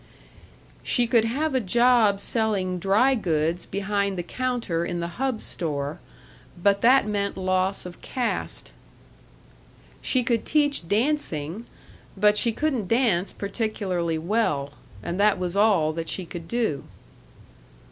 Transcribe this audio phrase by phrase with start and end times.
[0.81, 5.99] She could have a job selling dry goods behind the counter in the Hub Store,
[6.57, 8.71] but that meant loss of caste.
[10.01, 11.67] She could teach dancing
[12.17, 14.73] but she couldn't dance particularly well.
[15.03, 16.83] And that was all that she could do.